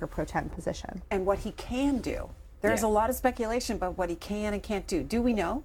[0.00, 1.02] Speaker pro tem position.
[1.10, 2.30] And what he can do.
[2.62, 2.88] There's Yeah.
[2.88, 5.02] a lot of speculation about what he can and can't do.
[5.02, 5.62] Do we know?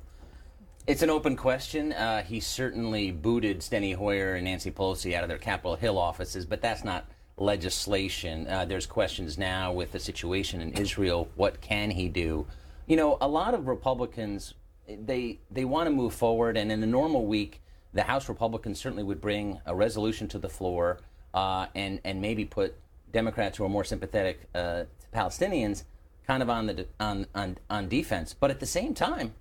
[0.87, 1.93] It's an open question.
[1.93, 6.45] Uh, he certainly booted Steny Hoyer and Nancy Pelosi out of their Capitol Hill offices,
[6.45, 7.05] but that's not
[7.37, 8.47] legislation.
[8.47, 11.29] Uh, there's questions now with the situation in Israel.
[11.35, 12.45] What can he do?
[12.87, 14.53] You know, a lot of Republicans
[14.87, 17.61] they they want to move forward, and in a normal week,
[17.93, 20.99] the House Republicans certainly would bring a resolution to the floor
[21.33, 22.75] uh, and and maybe put
[23.15, 25.83] Democrats who are more sympathetic uh, to Palestinians
[26.27, 28.35] kind of on the on, on on defense.
[28.37, 29.33] But at the same time,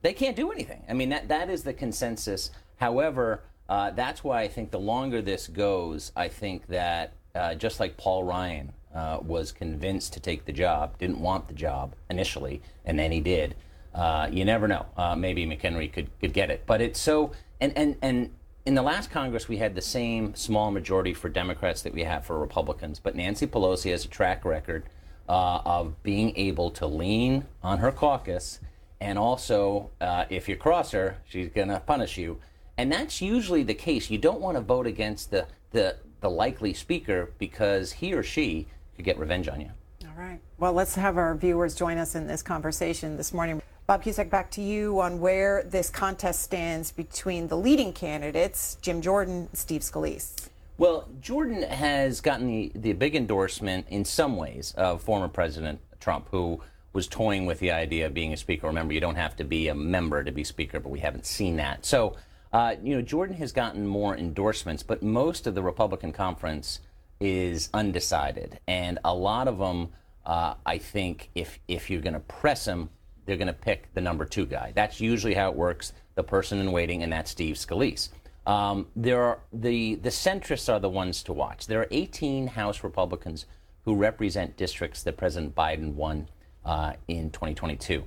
[0.00, 0.82] they can't do anything.
[0.88, 2.50] I mean, that that is the consensus.
[2.76, 7.80] However, uh, that's why I think the longer this goes, I think that uh, just
[7.80, 12.62] like Paul Ryan uh, was convinced to take the job, didn't want the job initially,
[12.84, 13.54] and then he did.
[13.94, 14.86] Uh, you never know.
[14.96, 17.32] Uh, maybe McHenry could could get it, but it's so.
[17.60, 18.30] And and and
[18.64, 22.24] in the last Congress, we had the same small majority for Democrats that we have
[22.24, 23.00] for Republicans.
[23.00, 24.84] But Nancy Pelosi has a track record
[25.28, 28.60] uh, of being able to lean on her caucus
[29.00, 32.38] and also uh, if you cross her she's going to punish you
[32.76, 36.74] and that's usually the case you don't want to vote against the, the, the likely
[36.74, 39.70] speaker because he or she could get revenge on you
[40.04, 40.40] All right.
[40.58, 43.62] Well, let's have our viewers join us in this conversation this morning.
[43.86, 49.02] Bob Cusack, back to you on where this contest stands between the leading candidates, Jim
[49.02, 50.48] Jordan, Steve Scalise.
[50.78, 56.28] well jordan has gotten the, the big endorsement in some ways of former president trump
[56.30, 56.60] who
[56.92, 58.66] was toying with the idea of being a speaker.
[58.66, 61.56] Remember you don't have to be a member to be speaker but we haven't seen
[61.56, 61.84] that.
[61.84, 62.16] So
[62.52, 66.80] uh, you know jordan has gotten more endorsements but most of the republican conference
[67.20, 69.90] is undecided, and a lot of them,
[70.26, 72.90] uh, I think, if if you're going to press them,
[73.24, 74.72] they're going to pick the number two guy.
[74.74, 75.92] That's usually how it works.
[76.14, 78.10] The person in waiting, and that's Steve Scalise.
[78.46, 81.66] Um, there are the the centrists are the ones to watch.
[81.66, 83.46] There are 18 House Republicans
[83.84, 86.28] who represent districts that President Biden won
[86.64, 88.04] uh, in 2022.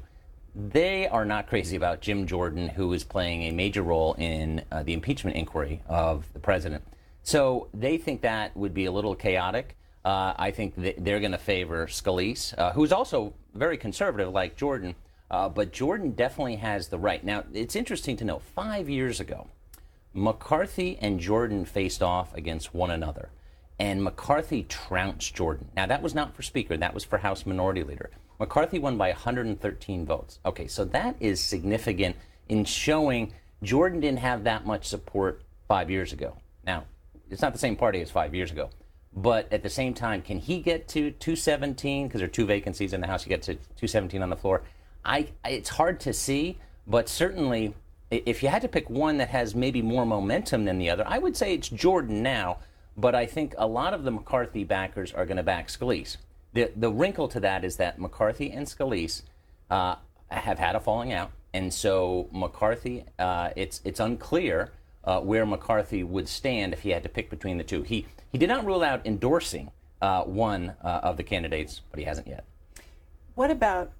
[0.56, 4.84] They are not crazy about Jim Jordan, who is playing a major role in uh,
[4.84, 6.84] the impeachment inquiry of the president.
[7.24, 9.76] So they think that would be a little chaotic.
[10.06, 14.56] Uh, I think th- they're going to favor Scalise, uh, who's also very conservative like
[14.56, 14.96] Jordan.
[15.36, 17.22] Uh, but Jordan definitely has the right.
[17.22, 19.48] Now, it's interesting to know five years ago,
[20.14, 23.32] McCarthy and Jordan faced off against one another,
[23.78, 25.68] and McCarthy trounced Jordan.
[25.76, 28.12] Now, that was not for Speaker, that was for House Minority Leader.
[28.40, 30.40] McCarthy won by 113 votes.
[30.46, 32.16] Okay, so that is significant
[32.48, 36.38] in showing Jordan didn't have that much support five years ago.
[36.66, 36.86] Now,
[37.30, 38.70] it's not the same party as five years ago.
[39.14, 42.08] But at the same time, can he get to 217?
[42.08, 43.26] Because there are two vacancies in the House.
[43.26, 44.64] You get to 217 on the floor.
[45.06, 46.58] I, it's hard to see,
[46.88, 47.74] but certainly,
[48.10, 51.20] if you had to pick one that has maybe more momentum than the other, I
[51.20, 52.58] would say it's Jordan now.
[52.98, 56.18] But I think a lot of the McCarthy backers are going to back Scalise.
[56.54, 59.24] The the wrinkle to that is that McCarthy and Scalise
[59.70, 59.96] uh,
[60.30, 64.72] have had a falling out, and so McCarthy, uh, it's it's unclear
[65.04, 67.82] uh, where McCarthy would stand if he had to pick between the two.
[67.84, 69.72] He he did not rule out endorsing
[70.02, 72.46] uh, one uh, of the candidates, but he hasn't yet.
[73.36, 73.92] What about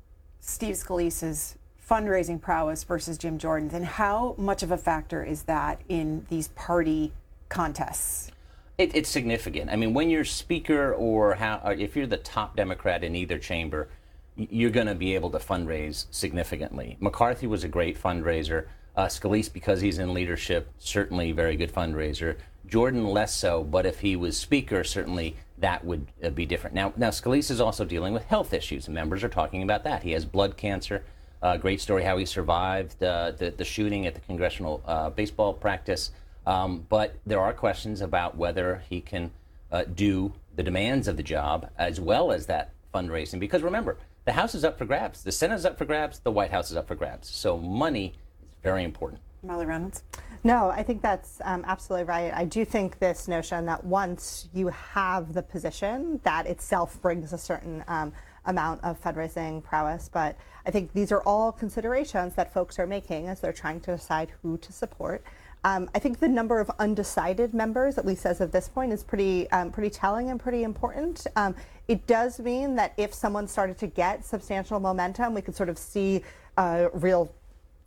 [0.48, 1.56] Steve Scalise's
[1.90, 6.50] fundraising prowess versus Jim Jordan's, and how much of a factor is that in these
[6.50, 7.12] party
[7.50, 8.32] contests?
[8.78, 9.72] It, it's significant.
[9.72, 13.40] I mean, when you're speaker or, how, or if you're the top Democrat in either
[13.40, 13.90] chamber,
[14.36, 16.98] you're going to be able to fundraise significantly.
[17.00, 18.68] McCarthy was a great fundraiser.
[18.96, 22.38] Uh, Scalise, because he's in leadership, certainly very good fundraiser.
[22.68, 26.76] Jordan less so, but if he was speaker, certainly that would uh, be different.
[26.76, 28.90] Now, now Scalise is also dealing with health issues.
[28.90, 30.04] Members are talking about that.
[30.04, 31.04] He has blood cancer.
[31.42, 35.54] Uh, great story how he survived uh, the, the shooting at the congressional uh, baseball
[35.54, 36.12] practice.
[36.46, 39.32] Um, but there are questions about whether he can
[39.72, 43.40] uh, do the demands of the job as well as that fundraising.
[43.40, 46.32] Because remember, the House is up for grabs, the Senate is up for grabs, the
[46.32, 47.30] White House is up for grabs.
[47.30, 49.22] So money is very important.
[49.44, 50.04] Molly Reynolds?
[50.46, 52.32] No, I think that's um, absolutely right.
[52.32, 57.38] I do think this notion that once you have the position, that itself brings a
[57.40, 58.14] certain um,
[58.46, 60.08] amount of fundraising prowess.
[60.08, 63.96] But I think these are all considerations that folks are making as they're trying to
[63.96, 65.24] decide who to support.
[65.64, 69.04] Um, I think the number of undecided members, at least as of this point, is
[69.04, 71.26] pretty um, pretty telling and pretty important.
[71.36, 71.56] Um,
[71.88, 75.80] it does mean that if someone started to get substantial momentum, we could sort of
[75.80, 76.22] see
[76.56, 77.34] a real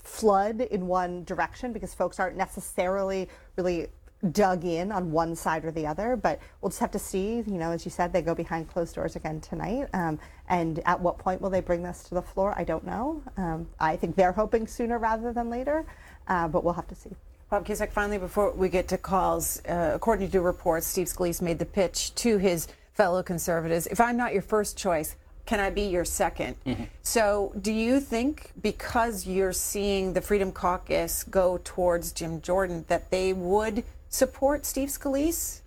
[0.08, 3.88] flood in one direction because folks aren't necessarily really
[4.32, 6.16] dug in on one side or the other.
[6.16, 7.36] But we'll just have to see.
[7.36, 9.88] You know, as you said, they go behind closed doors again tonight.
[9.92, 10.18] Um,
[10.48, 12.54] and at what point will they bring this to the floor?
[12.56, 13.22] I don't know.
[13.36, 15.84] Um, I think they're hoping sooner rather than later,
[16.26, 17.10] uh, but we'll have to see.
[17.50, 21.58] Bob Cusack, finally, before we get to calls, uh, according to reports, Steve Scalise made
[21.58, 25.14] the pitch to his fellow conservatives, if I'm not your first choice,
[25.48, 26.56] can I be your 2nd
[27.00, 33.10] So, do you think because you're seeing the Freedom Caucus go towards Jim Jordan that
[33.10, 35.62] they would support Steve Scalise?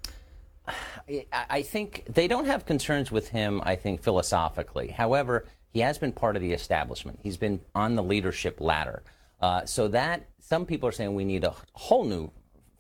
[0.68, 4.90] I- I think they don't have concerns with him, I think, philosophically.
[4.90, 7.20] However, he has been part of the establishment.
[7.24, 9.02] He's been on the leadership ladder.
[9.42, 12.30] Uh, so that some people are saying we need a whole new,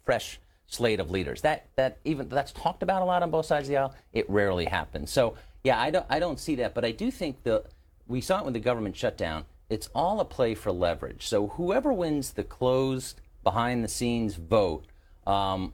[0.05, 1.41] fresh slate of leaders.
[1.41, 3.95] That that even that's talked about a lot on both sides of the aisle.
[4.13, 5.11] It rarely happens.
[5.11, 7.63] So yeah, I don't I don't see that, but I do think the
[8.07, 9.45] we saw it when the government shut down.
[9.69, 11.25] It's all a play for leverage.
[11.27, 14.85] So whoever wins the closed, behind the scenes vote,
[15.25, 15.73] um,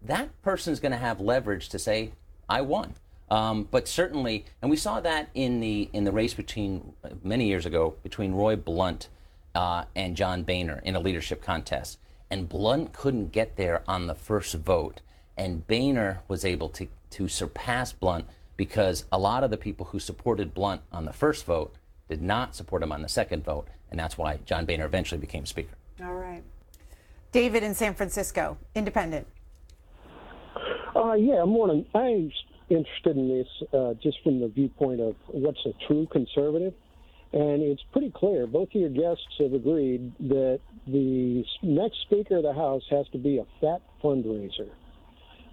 [0.00, 2.12] that person's going to have leverage to say,
[2.48, 2.94] "I won."
[3.30, 6.92] Um, but certainly, and we saw that in the in the race between
[7.22, 9.08] many years ago between Roy Blunt
[9.54, 11.98] uh, and John Boehner in a leadership contest,
[12.30, 15.00] and Blunt couldn't get there on the first vote,
[15.36, 19.98] and Boehner was able to to surpass Blunt because a lot of the people who
[19.98, 21.74] supported Blunt on the first vote
[22.08, 25.46] did not support him on the second vote, and that's why John Boehner eventually became
[25.46, 25.74] Speaker.
[26.02, 26.42] All right.
[27.32, 29.26] David in San Francisco, independent.
[30.94, 31.84] Uh, yeah, morning.
[31.94, 32.30] I'm
[32.70, 36.74] interested in this uh, just from the viewpoint of what's a true conservative.
[37.32, 42.44] And it's pretty clear, both of your guests have agreed that the next Speaker of
[42.44, 44.68] the House has to be a fat fundraiser.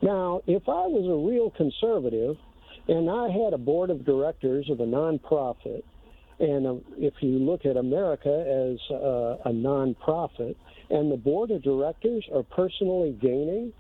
[0.04, 2.38] Now, if I was a real conservative
[2.88, 5.84] and I had a board of directors of a nonprofit,
[6.40, 10.56] and uh, if you look at America as uh, a nonprofit,
[10.90, 13.74] and the board of directors are personally gaining,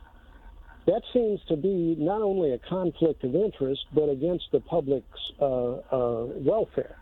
[0.88, 5.05] that seems to be not only a conflict of interest, but against the public's
[5.39, 6.95] uh, uh, welfare.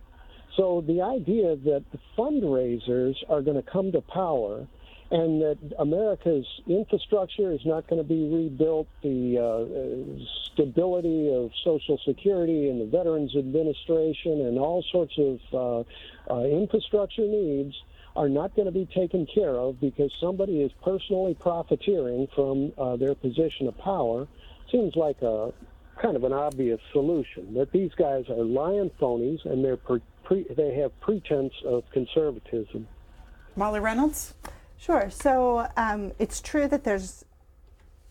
[0.58, 4.68] So the idea that the fundraisers are going to come to power
[5.12, 10.24] and that America's infrastructure is not going to be rebuilt, the uh,
[10.54, 17.26] stability of Social Security and the Veterans Administration and all sorts of uh, uh, infrastructure
[17.26, 17.76] needs
[18.16, 22.96] are not going to be taken care of because somebody is personally profiteering from uh,
[22.96, 24.28] their position of power
[24.72, 25.52] seems like a
[26.02, 30.02] kind of an obvious solution that these guys are lying phonies and they're pre-
[30.56, 32.88] they have pretense of conservatism.
[33.56, 34.34] Molly Reynolds?
[34.80, 35.10] Sure.
[35.10, 37.26] So um, it's true that there's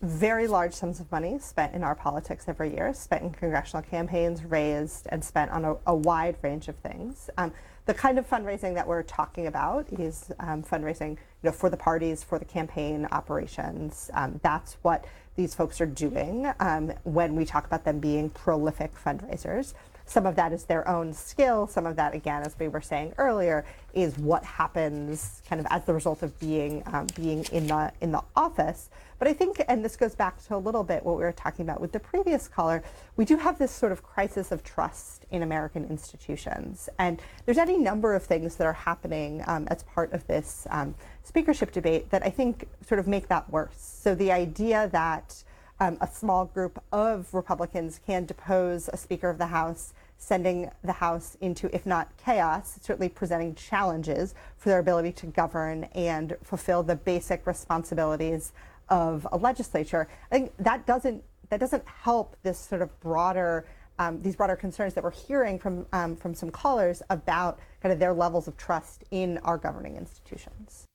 [0.03, 4.45] very large sums of money spent in our politics every year, spent in congressional campaigns,
[4.45, 7.29] raised and spent on a, a wide range of things.
[7.39, 7.51] Um,
[7.87, 11.75] the kind of fundraising that we're talking about is um, fundraising, you know, for the
[11.75, 14.11] parties, for the campaign operations.
[14.13, 15.05] Um, that's what
[15.35, 19.73] these folks are doing um, when we talk about them being prolific fundraisers.
[20.09, 21.67] Some of that is their own skill.
[21.67, 23.63] Some of that, again, as we were saying earlier,
[23.93, 28.11] is what happens kind of as the result of being um, being in the in
[28.11, 28.89] the office.
[29.19, 31.63] But I think, and this goes back to a little bit what we were talking
[31.63, 32.81] about with the previous caller,
[33.17, 37.77] we do have this sort of crisis of trust in American institutions, and there's any
[37.77, 42.25] number of things that are happening um, as part of this um, speakership debate that
[42.25, 43.77] I think sort of make that worse.
[43.77, 45.43] So the idea that
[45.79, 50.91] um, a small group of Republicans can depose a Speaker of the House, sending the
[50.91, 56.83] House into, if not chaos, certainly presenting challenges for their ability to govern and fulfill
[56.83, 58.51] the basic responsibilities
[58.89, 60.07] of a legislature.
[60.31, 63.65] I think that doesn't that doesn't help this sort of broader
[63.97, 67.99] um, these broader concerns that we're hearing from um, from some callers about kind of
[67.99, 70.85] their levels of trust in our governing institutions.